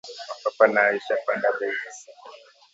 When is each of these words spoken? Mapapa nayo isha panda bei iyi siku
Mapapa 0.29 0.65
nayo 0.73 0.93
isha 0.99 1.15
panda 1.25 1.49
bei 1.57 1.69
iyi 1.73 1.89
siku 1.99 2.27